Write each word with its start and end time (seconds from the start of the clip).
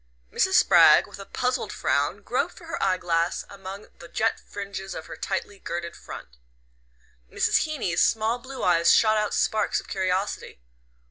Mrs. 0.33 0.53
Spragg, 0.55 1.05
with 1.05 1.19
a 1.19 1.27
puzzled 1.27 1.71
frown, 1.71 2.23
groped 2.23 2.57
for 2.57 2.65
her 2.65 2.81
eye 2.83 2.97
glass 2.97 3.45
among 3.47 3.85
the 3.99 4.07
jet 4.07 4.39
fringes 4.39 4.95
of 4.95 5.05
her 5.05 5.15
tightly 5.15 5.59
girded 5.59 5.95
front. 5.95 6.37
Mrs. 7.31 7.65
Heeny's 7.67 8.01
small 8.01 8.39
blue 8.39 8.63
eyes 8.63 8.91
shot 8.91 9.17
out 9.17 9.31
sparks 9.31 9.79
of 9.79 9.87
curiosity. 9.87 10.59